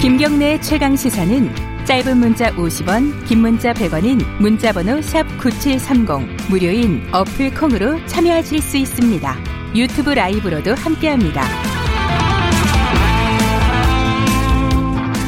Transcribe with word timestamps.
김경래의 0.00 0.62
최강 0.62 0.96
시사는 0.96 1.84
짧은 1.84 2.16
문자 2.16 2.50
50원, 2.52 3.26
긴 3.26 3.40
문자 3.40 3.74
100원인 3.74 4.24
문자번호 4.40 5.02
샵 5.02 5.24
9730 5.38 6.48
무료인 6.48 7.02
어플 7.12 7.52
콩으로 7.52 8.06
참여하실 8.06 8.62
수 8.62 8.78
있습니다. 8.78 9.36
유튜브 9.76 10.08
라이브로도 10.08 10.74
함께합니다. 10.74 11.42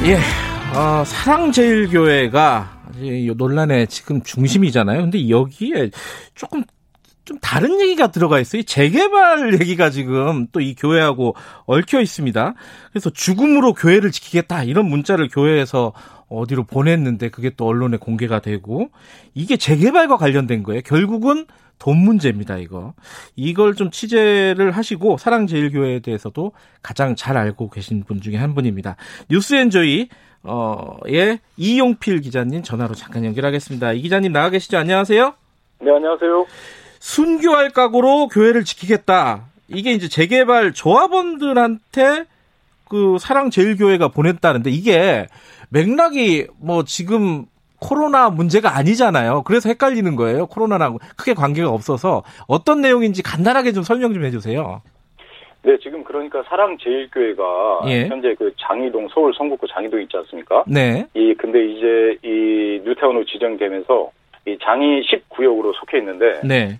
예, 0.06 0.16
어, 0.74 1.04
사랑제일교회가 1.04 2.84
논란의 3.36 3.88
지금 3.88 4.22
중심이잖아요. 4.22 5.02
근데 5.02 5.28
여기에 5.28 5.90
조금 6.34 6.64
좀 7.24 7.38
다른 7.40 7.80
얘기가 7.80 8.08
들어가 8.08 8.40
있어요. 8.40 8.62
재개발 8.62 9.54
얘기가 9.60 9.90
지금 9.90 10.46
또 10.52 10.60
이 10.60 10.74
교회하고 10.74 11.34
얽혀 11.66 12.00
있습니다. 12.00 12.54
그래서 12.92 13.10
죽음으로 13.10 13.74
교회를 13.74 14.10
지키겠다 14.10 14.64
이런 14.64 14.86
문자를 14.86 15.28
교회에서 15.28 15.92
어디로 16.28 16.64
보냈는데 16.64 17.28
그게 17.28 17.50
또 17.56 17.66
언론에 17.66 17.96
공개가 17.96 18.40
되고 18.40 18.90
이게 19.34 19.56
재개발과 19.56 20.16
관련된 20.16 20.62
거예요. 20.62 20.80
결국은 20.84 21.46
돈 21.78 21.96
문제입니다, 21.98 22.58
이거. 22.58 22.94
이걸 23.34 23.74
좀 23.74 23.90
취재를 23.90 24.70
하시고 24.70 25.16
사랑제일교회에 25.18 25.98
대해서도 25.98 26.52
가장 26.80 27.16
잘 27.16 27.36
알고 27.36 27.70
계신 27.70 28.04
분 28.04 28.20
중에 28.20 28.36
한 28.36 28.54
분입니다. 28.54 28.94
뉴스엔조이 29.30 30.08
어의 30.44 31.40
이용필 31.56 32.20
기자님 32.20 32.62
전화로 32.62 32.94
잠깐 32.94 33.24
연결하겠습니다. 33.24 33.92
이 33.94 34.02
기자님 34.02 34.32
나와 34.32 34.50
계시죠? 34.50 34.78
안녕하세요. 34.78 35.34
네, 35.80 35.90
안녕하세요. 35.90 36.46
순교할 37.02 37.70
각오로 37.70 38.28
교회를 38.28 38.62
지키겠다. 38.62 39.46
이게 39.66 39.90
이제 39.90 40.08
재개발 40.08 40.72
조합원들한테 40.72 42.26
그 42.88 43.16
사랑제일교회가 43.18 44.08
보냈다는데 44.08 44.70
이게 44.70 45.26
맥락이 45.70 46.46
뭐 46.60 46.84
지금 46.84 47.46
코로나 47.80 48.30
문제가 48.30 48.76
아니잖아요. 48.76 49.42
그래서 49.42 49.68
헷갈리는 49.68 50.14
거예요. 50.14 50.46
코로나랑 50.46 50.98
크게 51.16 51.34
관계가 51.34 51.70
없어서 51.70 52.22
어떤 52.46 52.80
내용인지 52.80 53.24
간단하게 53.24 53.72
좀 53.72 53.82
설명 53.82 54.14
좀 54.14 54.24
해주세요. 54.24 54.80
네, 55.64 55.76
지금 55.82 56.04
그러니까 56.04 56.44
사랑제일교회가 56.48 57.80
예. 57.86 58.06
현재 58.06 58.34
그 58.38 58.52
장이동 58.60 59.08
서울 59.12 59.34
성북구 59.34 59.66
장이동 59.66 60.00
있지 60.02 60.16
않습니까? 60.18 60.62
네. 60.68 61.06
이 61.14 61.34
근데 61.34 61.64
이제 61.66 62.18
이 62.22 62.80
뉴타운으로 62.84 63.24
지정되면서 63.24 64.12
이 64.46 64.56
장이 64.62 65.02
19역으로 65.02 65.74
속해 65.74 65.98
있는데 65.98 66.40
네. 66.44 66.78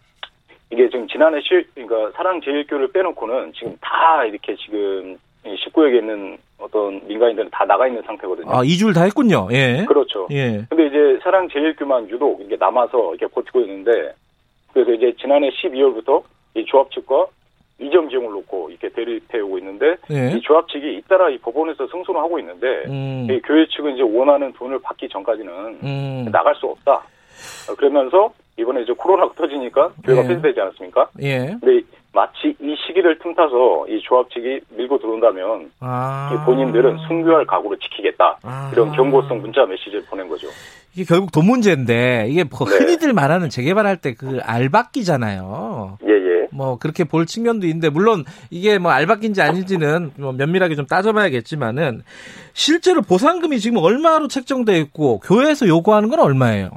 이게 0.73 0.89
지금 0.89 1.06
지난해 1.06 1.39
실 1.42 1.67
그러니까 1.75 2.11
사랑제일교를 2.17 2.92
빼놓고는 2.92 3.53
지금 3.53 3.77
다 3.83 4.25
이렇게 4.25 4.56
지금 4.56 5.19
19역에 5.45 5.98
있는 5.98 6.39
어떤 6.59 7.06
민간인들은 7.06 7.51
다 7.51 7.67
나가 7.67 7.87
있는 7.87 8.03
상태거든요. 8.03 8.51
아, 8.51 8.62
이주를 8.64 8.95
다 8.95 9.03
했군요. 9.03 9.48
예. 9.53 9.84
그렇죠. 9.87 10.29
예. 10.31 10.64
근데 10.70 10.87
이제 10.87 11.20
사랑제일교만 11.23 12.09
유독 12.09 12.41
이게 12.41 12.56
남아서 12.56 13.14
이렇게 13.14 13.27
버티고 13.27 13.61
있는데 13.61 14.14
그래서 14.73 14.92
이제 14.92 15.12
지난해 15.20 15.51
12월부터 15.51 16.23
이 16.55 16.64
조합 16.64 16.91
측과 16.91 17.27
이전 17.79 18.09
비용을 18.09 18.31
놓고 18.31 18.70
이렇게 18.70 18.89
대립해 18.89 19.41
오고 19.41 19.59
있는데 19.59 19.97
네. 20.09 20.34
이 20.34 20.41
조합 20.41 20.69
측이 20.69 20.97
잇따라 20.97 21.29
이 21.29 21.36
법원에서 21.39 21.86
승소를 21.89 22.19
하고 22.19 22.39
있는데 22.39 22.67
음. 22.86 23.27
이 23.29 23.41
교회 23.42 23.67
측은 23.67 23.95
이제 23.95 24.03
원하는 24.03 24.53
돈을 24.55 24.79
받기 24.81 25.09
전까지는 25.11 25.53
음. 25.83 26.29
나갈 26.33 26.55
수 26.55 26.67
없다. 26.67 27.03
어, 27.69 27.75
그러면서 27.77 28.33
이번에 28.58 28.83
이제 28.83 28.92
코로나가 28.92 29.33
터지니까 29.34 29.91
교회가 30.05 30.22
네. 30.22 30.28
폐쇄되지 30.28 30.61
않았습니까? 30.61 31.08
예. 31.22 31.56
근데 31.61 31.86
마치 32.12 32.55
이 32.61 32.77
시기를 32.86 33.19
틈타서 33.20 33.86
이 33.89 34.00
조합 34.03 34.31
측이 34.31 34.61
밀고 34.77 34.98
들어온다면 34.98 35.70
아. 35.81 36.31
이 36.34 36.45
본인들은 36.45 36.98
순교할 37.08 37.47
각오를 37.47 37.78
지키겠다. 37.78 38.39
아. 38.42 38.70
이런 38.73 38.92
경고성 38.92 39.41
문자 39.41 39.64
메시지를 39.64 40.05
보낸 40.05 40.28
거죠. 40.28 40.47
이게 40.95 41.05
결국 41.05 41.33
돈 41.33 41.47
문제인데 41.47 42.27
이게 42.28 42.45
뭐 42.45 42.69
네. 42.69 42.77
흔히들 42.77 43.14
말하는 43.14 43.48
재개발할 43.48 43.96
때 43.96 44.13
그 44.13 44.40
알박기잖아요. 44.42 45.98
예, 46.07 46.11
예. 46.11 46.46
뭐 46.52 46.77
그렇게 46.79 47.05
볼 47.05 47.24
측면도 47.24 47.67
있는데 47.67 47.89
물론 47.89 48.24
이게 48.51 48.79
뭐 48.79 48.90
알박기인지 48.92 49.40
아닌지는 49.40 50.13
뭐 50.19 50.33
면밀하게 50.33 50.74
좀 50.74 50.84
따져봐야겠지만은 50.86 52.02
실제로 52.52 53.01
보상금이 53.01 53.58
지금 53.58 53.79
얼마로 53.79 54.29
책정돼 54.29 54.79
있고 54.80 55.20
교회에서 55.20 55.67
요구하는 55.67 56.11
건 56.11 56.20
얼마예요? 56.20 56.69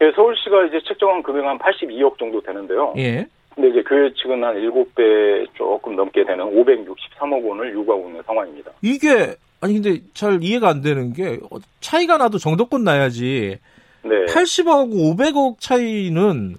예, 0.00 0.12
서울시가 0.14 0.66
이제 0.66 0.80
책정한 0.86 1.22
금액은 1.22 1.48
한 1.48 1.58
82억 1.58 2.18
정도 2.18 2.40
되는데요. 2.40 2.92
예. 2.98 3.26
근데 3.54 3.70
이제 3.70 3.82
교회 3.82 4.12
측은 4.12 4.44
한 4.44 4.54
7배 4.56 5.46
조금 5.54 5.96
넘게 5.96 6.24
되는 6.24 6.44
563억 6.44 7.42
원을 7.42 7.72
요구하고 7.72 8.08
있는 8.08 8.22
상황입니다. 8.22 8.70
이게 8.82 9.34
아니 9.62 9.80
근데 9.80 10.02
잘 10.12 10.38
이해가 10.42 10.68
안 10.68 10.82
되는 10.82 11.14
게 11.14 11.38
어, 11.50 11.56
차이가 11.80 12.18
나도 12.18 12.36
정도권 12.36 12.84
나야지 12.84 13.58
네. 14.02 14.24
80억하고 14.26 15.16
500억 15.16 15.58
차이는 15.58 16.56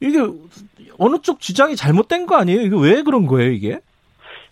이게 0.00 0.18
어느 0.98 1.16
쪽 1.22 1.40
주장이 1.40 1.76
잘못된 1.76 2.26
거 2.26 2.36
아니에요? 2.36 2.62
이게 2.62 2.76
왜 2.80 3.02
그런 3.02 3.26
거예요, 3.26 3.50
이게? 3.50 3.78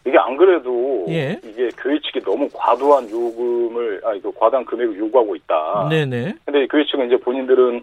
이게 0.07 0.19
안 0.19 0.37
그래도 0.37 1.07
예. 1.09 1.41
이게 1.43 1.69
교회 1.79 1.99
측이 1.99 2.21
너무 2.25 2.49
과도한 2.53 3.11
요금을 3.11 4.03
아니 4.05 4.23
그 4.23 4.31
과다한 4.33 4.65
금액을 4.67 4.99
요구하고 4.99 5.35
있다. 5.35 5.89
네네. 5.91 6.35
근데 6.45 6.67
교회 6.67 6.85
측은 6.85 7.07
이제 7.07 7.17
본인들은 7.17 7.83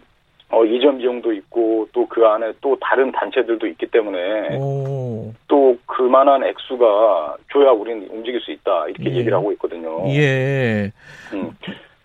어, 0.49 0.63
이전 0.65 0.97
비용도 0.99 1.33
있고 1.33 1.87
또 1.91 2.03
그 2.13 2.23
안에 2.27 2.53
또 2.61 2.77
다른 2.79 3.11
단체들도 3.11 3.65
있기 3.65 3.87
때문에 3.87 4.55
오. 4.57 5.33
또 5.47 5.75
그만한 5.87 6.43
액수가 6.43 7.37
줘야 7.51 7.71
우리는 7.71 8.07
움직일 8.11 8.39
수 8.39 8.51
있다 8.51 8.87
이렇게 8.87 9.09
예. 9.09 9.15
얘기를 9.15 9.33
하고 9.35 9.51
있거든요. 9.53 10.07
예. 10.09 10.91
음. 11.33 11.49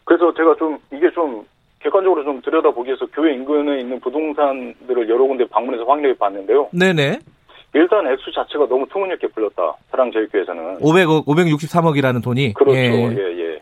그래서 0.05 0.33
제가 0.33 0.55
좀 0.57 0.79
이게 0.91 1.11
좀 1.11 1.45
객관적으로 1.81 2.25
좀 2.25 2.41
들여다보기 2.41 2.89
위해서 2.89 3.05
교회 3.13 3.35
인근에 3.35 3.81
있는 3.81 4.01
부동산들을 4.01 5.11
여러 5.11 5.25
군데 5.27 5.45
방문해서 5.47 5.85
확인해 5.85 6.15
봤는데요. 6.15 6.71
네네. 6.73 7.19
일단 7.75 8.07
액수 8.11 8.33
자체가 8.33 8.67
너무 8.67 8.87
터무니없게 8.89 9.27
불렸다. 9.29 9.75
사랑제일교회에서는. 9.91 10.79
500억, 10.79 11.27
563억이라는 11.27 12.25
돈이. 12.25 12.55
그렇죠. 12.55 12.75
예. 12.79 12.87
예, 12.87 13.39
예. 13.39 13.61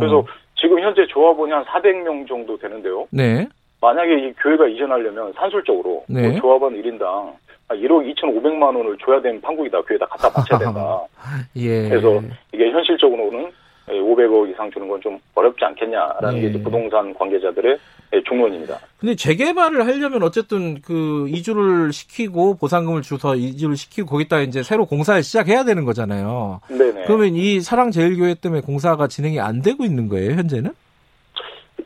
그래서 0.00 0.24
지금 0.56 0.80
현재 0.80 1.06
조합원이 1.06 1.52
한 1.52 1.64
400명 1.64 2.26
정도 2.26 2.58
되는데요. 2.58 3.06
네. 3.10 3.46
만약에 3.84 4.28
이 4.28 4.32
교회가 4.40 4.66
이전하려면 4.68 5.30
산술적으로 5.36 6.04
네. 6.08 6.28
뭐 6.30 6.40
조합원 6.40 6.74
1인당 6.80 7.34
1억 7.68 8.14
2,500만 8.14 8.62
원을 8.62 8.96
줘야 9.04 9.20
되는 9.20 9.38
판국이다. 9.42 9.82
교회에다 9.82 10.06
갖다 10.06 10.32
바쳐야 10.32 10.58
된다. 10.58 11.00
예. 11.56 11.88
그래서 11.90 12.22
이게 12.52 12.70
현실적으로는 12.70 13.50
500억 13.88 14.50
이상 14.50 14.70
주는 14.70 14.88
건 14.88 14.98
좀 15.02 15.18
어렵지 15.34 15.62
않겠냐라는 15.62 16.40
게 16.40 16.46
예. 16.46 16.50
이제 16.50 16.62
부동산 16.62 17.12
관계자들의 17.12 17.78
중론입니다. 18.26 18.78
근데 18.98 19.14
재개발을 19.16 19.84
하려면 19.86 20.22
어쨌든 20.22 20.80
그 20.80 21.26
이주를 21.28 21.92
시키고 21.92 22.56
보상금을 22.56 23.02
줘서 23.02 23.34
이주를 23.34 23.76
시키고 23.76 24.08
거기다 24.08 24.40
이제 24.40 24.62
새로 24.62 24.86
공사를 24.86 25.22
시작해야 25.22 25.64
되는 25.64 25.84
거잖아요. 25.84 26.60
네네. 26.68 27.04
그러면 27.06 27.34
이 27.34 27.60
사랑제일교회 27.60 28.36
때문에 28.40 28.62
공사가 28.62 29.08
진행이 29.08 29.40
안 29.40 29.60
되고 29.60 29.84
있는 29.84 30.08
거예요, 30.08 30.30
현재는? 30.32 30.72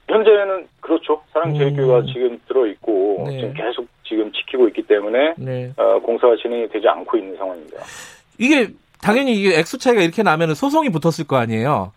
현재는. 0.09 0.67
사랑제일교회가 1.39 2.01
음. 2.01 2.07
지금 2.07 2.41
들어있고 2.49 3.25
네. 3.29 3.39
지금 3.39 3.55
계속 3.55 3.87
지금 4.05 4.33
지키고 4.33 4.69
있기 4.69 4.83
때문에 4.83 5.35
네. 5.39 5.73
어, 5.77 5.99
공사가 6.01 6.35
진행이 6.37 6.69
되지 6.69 6.89
않고 6.89 7.17
있는 7.17 7.37
상황입니다. 7.37 7.79
이게 8.39 8.69
당연히 9.01 9.35
이게 9.35 9.59
액수 9.59 9.79
차이가 9.79 10.03
이렇게 10.03 10.23
나면 10.23 10.55
소송이 10.55 10.91
붙었을 10.91 11.27
거 11.27 11.37
아니에요. 11.37 11.93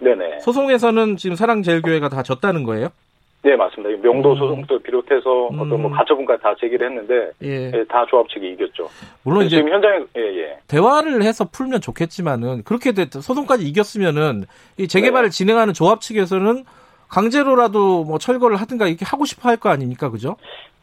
네네. 0.00 0.40
소송에서는 0.40 1.16
지금 1.16 1.36
사랑제일교회가 1.36 2.08
다 2.08 2.22
졌다는 2.22 2.64
거예요? 2.64 2.88
네 3.42 3.56
맞습니다. 3.56 3.90
이 3.90 3.96
명도 4.02 4.32
음. 4.32 4.36
소송도 4.36 4.78
비롯해서 4.80 5.48
음. 5.48 5.60
어떤 5.60 5.80
뭐 5.80 5.90
가처분까지 5.90 6.42
다 6.42 6.54
제기를 6.60 6.90
했는데 6.90 7.30
예. 7.42 7.72
예, 7.74 7.84
다 7.84 8.04
조합 8.10 8.28
측이 8.28 8.52
이겼죠. 8.52 8.88
물론 9.22 9.44
이제 9.44 9.56
지금 9.56 9.72
현장에 9.72 10.04
예예. 10.14 10.58
대화를 10.68 11.22
해서 11.22 11.48
풀면 11.50 11.80
좋겠지만은 11.80 12.64
그렇게 12.64 12.92
됐, 12.92 13.10
소송까지 13.10 13.66
이겼으면은 13.66 14.44
이 14.76 14.88
재개발을 14.88 15.30
네. 15.30 15.36
진행하는 15.36 15.72
조합 15.72 16.02
측에서는 16.02 16.64
강제로라도 17.10 18.04
뭐 18.04 18.18
철거를 18.18 18.56
하든가 18.56 18.86
이렇게 18.86 19.04
하고 19.04 19.24
싶어 19.24 19.48
할 19.48 19.56
거 19.56 19.68
아닙니까, 19.68 20.08
그죠? 20.10 20.36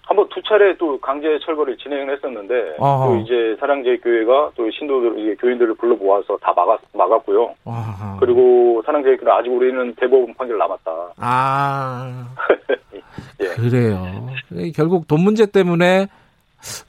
한번 0.03 0.29
두 0.29 0.41
차례 0.43 0.77
또 0.77 0.97
강제 1.01 1.27
철거를 1.45 1.75
진행을 1.77 2.13
했었는데 2.15 2.75
어허. 2.79 3.07
또 3.07 3.17
이제 3.17 3.57
사랑제일교회가 3.59 4.51
또 4.55 4.69
신도들 4.71 5.19
이제 5.19 5.35
교인들을 5.35 5.73
불러 5.75 5.95
모아서 5.97 6.37
다 6.41 6.53
막았 6.55 6.79
막았고요. 6.93 7.55
와. 7.65 8.17
그리고 8.19 8.81
사랑제일교회 8.85 9.29
아직 9.29 9.49
우리는 9.49 9.93
대법원 9.95 10.33
판결 10.35 10.57
남았다. 10.59 10.91
아 11.17 12.25
예. 13.41 13.45
그래요. 13.47 14.29
이 14.53 14.71
결국 14.71 15.07
돈 15.09 15.21
문제 15.21 15.45
때문에 15.45 16.07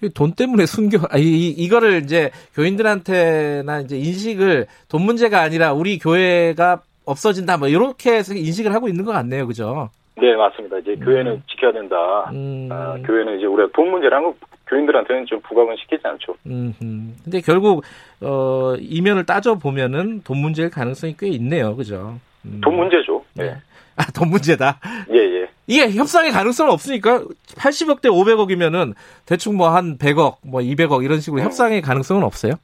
이돈 0.02 0.32
때문에 0.32 0.66
순교 0.66 0.98
아, 1.10 1.18
이, 1.18 1.22
이- 1.22 1.50
이거를 1.50 2.02
이제 2.04 2.30
교인들한테나 2.54 3.80
이제 3.80 3.96
인식을 3.98 4.66
돈 4.88 5.02
문제가 5.02 5.40
아니라 5.40 5.72
우리 5.72 5.98
교회가 5.98 6.82
없어진다 7.12 7.56
뭐 7.56 7.68
이렇게 7.68 8.12
해서 8.16 8.34
인식을 8.34 8.72
하고 8.74 8.88
있는 8.88 9.04
것 9.04 9.12
같네요, 9.12 9.46
그죠? 9.46 9.88
네 10.16 10.34
맞습니다. 10.34 10.78
이제 10.78 10.96
교회는 10.96 11.42
지켜야 11.48 11.72
된다. 11.72 11.96
음. 12.32 12.68
아, 12.72 12.96
교회는 13.06 13.38
이제 13.38 13.46
우리가 13.46 13.68
돈 13.74 13.90
문제를 13.90 14.16
한국 14.16 14.36
교인들한테는 14.66 15.26
좀 15.26 15.40
부각은 15.42 15.76
시키지 15.76 16.02
않죠. 16.04 16.34
음, 16.46 16.74
음. 16.82 17.16
근데 17.24 17.40
결국 17.40 17.84
어 18.20 18.74
이면을 18.80 19.24
따져 19.24 19.54
보면은 19.54 20.22
돈 20.24 20.38
문제일 20.38 20.70
가능성이 20.70 21.14
꽤 21.18 21.28
있네요, 21.28 21.74
그죠? 21.76 22.18
음. 22.44 22.60
돈 22.62 22.76
문제죠. 22.76 23.24
네. 23.34 23.44
예. 23.44 23.56
아, 23.96 24.04
돈 24.12 24.28
문제다. 24.30 24.78
예, 25.12 25.18
예. 25.18 25.48
이게 25.66 25.90
협상의 25.90 26.30
가능성은 26.32 26.72
없으니까 26.72 27.22
80억 27.56 28.00
대 28.00 28.08
500억이면은 28.08 28.94
대충 29.26 29.56
뭐 29.56 29.68
한 29.70 29.98
100억, 29.98 30.36
뭐 30.42 30.60
200억 30.60 31.04
이런 31.04 31.20
식으로 31.20 31.42
음. 31.42 31.44
협상의 31.44 31.80
가능성은 31.82 32.22
없어요? 32.24 32.54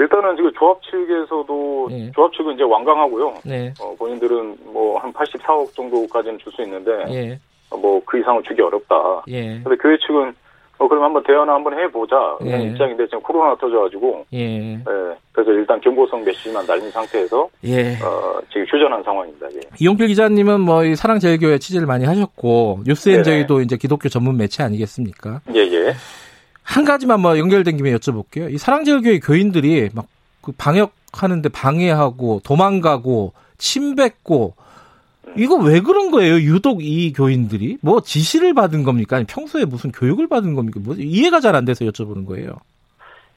일단은 0.00 0.36
지금 0.36 0.50
조합 0.58 0.80
측에서도 0.82 1.88
예. 1.92 2.10
조합 2.12 2.32
측은 2.32 2.54
이제 2.54 2.62
완강하고요. 2.64 3.34
네. 3.44 3.72
어, 3.80 3.94
본인들은 3.98 4.56
뭐 4.72 4.98
한 4.98 5.12
84억 5.12 5.74
정도까지는 5.74 6.38
줄 6.38 6.52
수 6.52 6.62
있는데 6.62 6.90
예. 7.10 7.38
뭐그 7.74 8.18
이상은 8.18 8.42
주기 8.46 8.60
어렵다. 8.62 9.22
예. 9.28 9.60
근데 9.62 9.76
교회 9.76 9.96
측은 9.98 10.34
어 10.78 10.88
그럼 10.88 11.04
한번 11.04 11.22
대화나 11.22 11.54
한번 11.54 11.78
해보자 11.78 12.16
이런 12.40 12.60
예. 12.60 12.64
입장인데 12.66 13.04
지금 13.06 13.20
코로나 13.20 13.54
터져가지고 13.56 14.24
예. 14.32 14.72
예, 14.74 14.78
그래서 15.30 15.52
일단 15.52 15.80
경고성 15.80 16.24
메시지만 16.24 16.66
날린 16.66 16.90
상태에서 16.90 17.48
예. 17.64 17.92
어, 18.02 18.40
지금 18.52 18.66
휴전한 18.66 19.02
상황입니다. 19.04 19.46
예. 19.54 19.60
이용필 19.80 20.08
기자님은 20.08 20.60
뭐 20.60 20.84
이 20.84 20.96
사랑제일교회 20.96 21.58
취재를 21.58 21.86
많이 21.86 22.04
하셨고 22.04 22.80
뉴스엔저이도 22.86 23.54
네네. 23.54 23.64
이제 23.64 23.76
기독교 23.76 24.08
전문 24.08 24.36
매체 24.36 24.62
아니겠습니까? 24.64 25.40
예, 25.54 25.60
예. 25.60 25.92
한 26.62 26.84
가지만 26.84 27.20
뭐 27.20 27.38
연결된 27.38 27.76
김에 27.76 27.92
여쭤볼게요. 27.94 28.52
이 28.52 28.58
사랑제일교회 28.58 29.20
교인들이 29.20 29.90
막 29.94 30.06
그 30.42 30.50
방역하는데 30.58 31.48
방해하고 31.50 32.40
도망가고 32.44 33.32
침 33.58 33.94
뱉고 33.94 34.54
이거 35.36 35.54
왜 35.54 35.80
그런 35.80 36.10
거예요? 36.10 36.34
유독 36.34 36.82
이 36.82 37.12
교인들이 37.12 37.78
뭐 37.80 38.00
지시를 38.00 38.52
받은 38.52 38.82
겁니까? 38.82 39.16
아니 39.16 39.24
평소에 39.24 39.64
무슨 39.64 39.92
교육을 39.92 40.26
받은 40.28 40.54
겁니까? 40.54 40.80
뭐 40.82 40.96
이해가 40.98 41.38
잘 41.38 41.54
안 41.54 41.64
돼서 41.64 41.84
여쭤보는 41.84 42.26
거예요. 42.26 42.56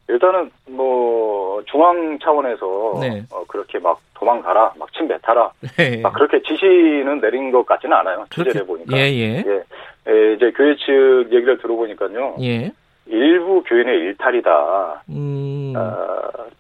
일단은 0.10 0.50
뭐 0.68 1.62
중앙 1.68 2.18
차원에서 2.20 2.98
네. 3.02 3.24
어, 3.30 3.44
그렇게 3.48 3.78
막 3.80 4.00
도망가라, 4.16 4.74
막 4.80 4.92
침 4.94 5.08
뱉어라, 5.08 5.52
예. 5.80 5.98
막 5.98 6.14
그렇게 6.14 6.42
지시는 6.42 7.22
내린 7.22 7.52
것 7.52 7.66
같지는 7.68 7.96
않아요. 7.98 8.26
취재를 8.32 8.56
해보니까. 8.62 8.98
예, 8.98 9.02
예. 9.12 9.44
예. 9.46 9.64
예, 10.08 10.34
이제 10.36 10.52
교회 10.58 10.76
측 10.78 11.26
얘기를 11.32 11.58
들어보니까요. 11.60 12.38
예. 12.42 12.72
일부 13.08 13.64
교인의 13.64 14.00
일탈이다. 14.00 15.04
음. 15.10 15.74
어, 15.76 15.92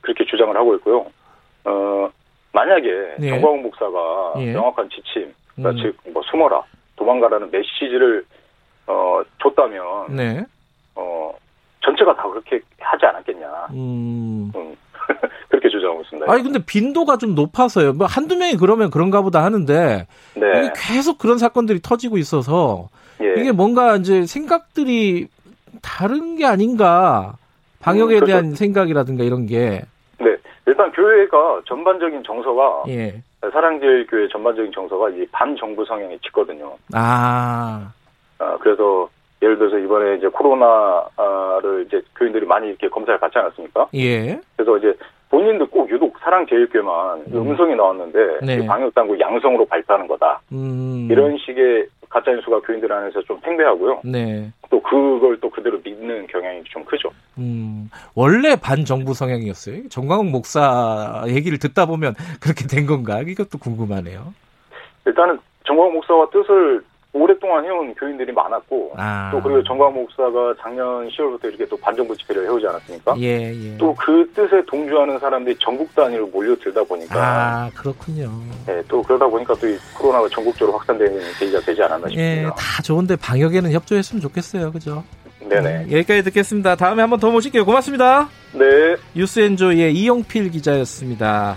그렇게 0.02 0.26
주장을 0.26 0.56
하고 0.56 0.76
있고요. 0.76 1.06
어, 1.66 2.10
만약에 2.54 3.16
예. 3.22 3.30
정광훈 3.30 3.64
목사가 3.64 4.34
예. 4.38 4.54
명확한 4.54 4.90
지침, 4.90 5.34
그러니까 5.56 5.82
음. 5.82 5.84
즉, 5.84 6.12
뭐 6.14 6.22
숨어라, 6.30 6.62
도망가라는 6.96 7.50
메시지를 7.52 8.24
어, 8.88 9.22
줬다면, 9.42 10.16
네. 10.16 10.46
어, 10.96 11.34
전체가 11.84 12.16
다 12.16 12.30
그렇게 12.30 12.60
하지 12.80 13.06
않았겠냐. 13.06 13.48
음. 13.72 14.52
음, 14.56 14.76
그렇게 15.50 15.70
주장하고 15.70 16.02
있습니다. 16.02 16.32
아니 16.32 16.44
근데 16.44 16.60
빈도가 16.64 17.18
좀 17.18 17.36
높아서요. 17.36 17.94
뭐 17.94 18.08
한두 18.08 18.36
명이 18.38 18.58
그러면 18.58 18.90
그런가 18.92 19.22
보다 19.22 19.44
하는데 19.44 20.08
네. 20.36 20.74
계속 20.76 21.18
그런 21.18 21.38
사건들이 21.38 21.80
터지고 21.82 22.18
있어서 22.18 22.90
예. 23.22 23.40
이게 23.40 23.52
뭔가 23.52 23.96
이제 23.96 24.26
생각들이 24.26 25.28
다른 25.86 26.36
게 26.36 26.46
아닌가. 26.46 27.36
방역에 27.80 28.16
음, 28.16 28.20
그렇죠. 28.20 28.26
대한 28.26 28.56
생각이라든가 28.56 29.24
이런 29.24 29.46
게. 29.46 29.84
네. 30.20 30.36
일단 30.66 30.92
교회가 30.92 31.62
전반적인 31.68 32.24
정서가, 32.24 32.86
예. 32.88 33.22
사랑제일교회 33.54 34.28
전반적인 34.30 34.72
정서가 34.72 35.10
이 35.12 35.26
반정부 35.32 35.86
성향이 35.86 36.18
짙거든요. 36.20 36.76
아. 36.94 37.94
아, 38.40 38.58
그래서 38.60 39.08
예를 39.44 39.60
들어서 39.60 39.78
이번에 39.78 40.16
이제 40.16 40.28
코로나를 40.28 41.86
이제 41.86 42.02
교인들이 42.18 42.48
많이 42.48 42.70
이렇게 42.70 42.90
검사를 42.90 43.20
받지 43.20 43.38
않았습니까? 43.38 43.88
예. 43.94 44.40
그래서 44.56 44.78
이제 44.78 44.98
본인도 45.30 45.68
꼭 45.68 45.90
유독 45.92 46.18
사랑제일교회만 46.20 47.26
음. 47.28 47.34
음성이 47.36 47.76
나왔는데 47.76 48.40
네. 48.42 48.56
이 48.56 48.66
방역당국 48.66 49.20
양성으로 49.20 49.66
발표하는 49.66 50.08
거다. 50.08 50.40
음. 50.52 51.08
이런 51.12 51.38
식의 51.38 51.88
가짜 52.16 52.32
뉴스가 52.32 52.62
교인들 52.62 52.90
안에서 52.90 53.22
좀 53.24 53.38
팽배하고요. 53.42 54.00
네. 54.06 54.50
또 54.70 54.82
그걸 54.82 55.38
또 55.42 55.50
그대로 55.50 55.78
믿는 55.84 56.26
경향이 56.28 56.64
좀 56.64 56.86
크죠. 56.86 57.10
음. 57.38 57.90
원래 58.16 58.56
반정부 58.56 59.14
성향이었어요. 59.14 59.90
정광욱 59.90 60.28
목사 60.28 61.26
얘기를 61.28 61.60
듣다 61.60 61.86
보면 61.86 62.16
그렇게 62.40 62.68
된 62.68 62.86
건가? 62.86 63.20
이것도 63.20 63.58
궁금하네요. 63.58 64.34
일단은 65.06 65.38
정광 65.68 65.92
목사와 65.92 66.30
뜻을 66.30 66.82
오랫동안 67.16 67.64
해온 67.64 67.94
교인들이 67.96 68.34
많았고 68.34 68.92
아. 68.98 69.30
또 69.32 69.42
그리고 69.42 69.64
정광 69.64 69.94
목사가 69.94 70.54
작년 70.62 71.08
10월부터 71.08 71.46
이렇게 71.46 71.66
또 71.68 71.78
반정부 71.78 72.16
집회를 72.18 72.44
해오지 72.46 72.68
않았습니까? 72.68 73.16
예, 73.20 73.54
예. 73.54 73.78
또 73.78 73.96
그 73.98 74.30
뜻에 74.36 74.62
동조하는 74.68 75.18
사람들이 75.20 75.56
전국 75.60 75.94
단위로 75.96 76.28
몰려들다 76.28 76.84
보니까 76.84 77.16
아, 77.18 77.70
그렇군요. 77.74 78.30
예, 78.68 78.84
또 78.90 79.02
그러다 79.02 79.26
보니까 79.28 79.56
또이 79.56 79.78
코로나가 79.98 80.28
전국적으로 80.28 80.78
확산되는 80.78 81.18
계기가 81.40 81.60
되지 81.62 81.82
않았나 81.82 82.08
예, 82.12 82.14
싶습니다. 82.14 82.56
다 82.56 82.82
좋은데 82.84 83.16
방역에는 83.16 83.72
협조했으면 83.72 84.22
좋겠어요. 84.22 84.72
그죠? 84.74 85.04
네네. 85.40 85.70
음, 85.86 85.92
여기까지 85.92 86.24
듣겠습니다. 86.24 86.76
다음에 86.76 87.02
한번 87.02 87.20
더 87.20 87.32
모실게요. 87.32 87.64
고맙습니다. 87.66 88.28
네. 88.54 88.96
뉴스엔조의 89.16 89.94
이용필 89.94 90.52
기자였습니다. 90.52 91.56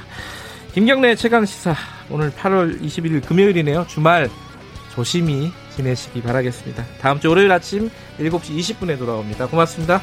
김경래 0.72 1.14
최강 1.16 1.44
시사 1.44 1.74
오늘 2.10 2.30
8월 2.30 2.80
21일 2.80 3.26
금요일이네요. 3.26 3.86
주말 3.88 4.28
조심히 4.98 5.52
지내시기 5.76 6.20
바라겠습니다. 6.22 6.84
다음 7.00 7.20
주 7.20 7.28
월요일 7.28 7.52
아침 7.52 7.88
7시 8.18 8.58
20분에 8.58 8.98
돌아옵니다. 8.98 9.46
고맙습니다. 9.46 10.02